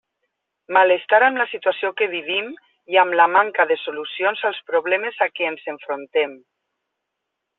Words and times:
Malestar 0.77 1.17
amb 1.25 1.39
la 1.41 1.45
situació 1.51 1.91
que 2.01 2.07
vivim 2.13 2.47
i 2.95 2.99
amb 3.03 3.17
la 3.21 3.27
manca 3.35 3.67
de 3.73 3.77
solucions 3.83 4.43
als 4.51 4.63
problemes 4.73 5.23
a 5.27 5.31
què 5.35 5.51
ens 5.51 5.71
enfrontem. 5.75 6.37